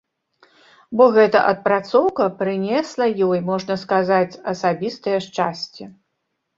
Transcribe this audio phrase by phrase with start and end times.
[1.01, 5.83] Бо гэта адпрацоўка прынесла ёй, можна сказаць, асабістае шчасце.